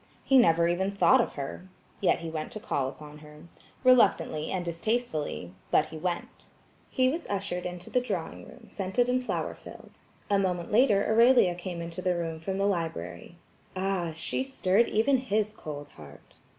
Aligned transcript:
He 0.23 0.39
never 0.39 0.67
even 0.67 0.89
thought 0.89 1.21
of 1.21 1.33
her. 1.33 1.69
Yet 1.99 2.21
he 2.21 2.29
went 2.31 2.51
to 2.53 2.59
call 2.59 2.89
upon 2.89 3.19
her. 3.19 3.43
Reluctantly 3.83 4.51
and 4.51 4.65
distastefully–but 4.65 5.85
he 5.89 5.97
went. 5.99 6.45
He 6.89 7.07
was 7.09 7.27
ushered 7.29 7.67
into 7.67 7.91
the 7.91 8.01
drawing 8.01 8.47
room 8.47 8.65
scented 8.67 9.07
and 9.07 9.23
flower 9.23 9.53
filled. 9.53 9.99
A 10.27 10.39
moment 10.39 10.71
later 10.71 11.05
Aurelia 11.07 11.53
came 11.53 11.83
into 11.83 12.01
the 12.01 12.15
room 12.15 12.39
from 12.39 12.57
the 12.57 12.65
library. 12.65 13.35
Ah, 13.75 14.11
she 14.15 14.41
stirred 14.43 14.89
even 14.89 15.17
his 15.17 15.53
cold 15.53 15.89
heart. 15.89 16.37